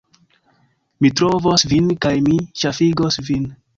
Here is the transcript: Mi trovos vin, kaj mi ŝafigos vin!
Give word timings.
Mi 1.05 1.11
trovos 1.21 1.65
vin, 1.73 1.91
kaj 2.07 2.13
mi 2.29 2.39
ŝafigos 2.63 3.21
vin! 3.29 3.47